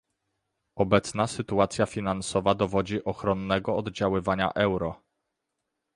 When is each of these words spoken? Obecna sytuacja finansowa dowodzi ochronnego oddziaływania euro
Obecna 0.75 1.27
sytuacja 1.27 1.85
finansowa 1.85 2.55
dowodzi 2.55 3.03
ochronnego 3.03 3.75
oddziaływania 3.77 4.51
euro 4.51 5.01